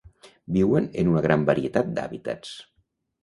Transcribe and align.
Viuen 0.55 0.87
en 1.01 1.11
una 1.11 1.21
gran 1.27 1.45
varietat 1.51 1.91
d'hàbitats. 1.99 2.55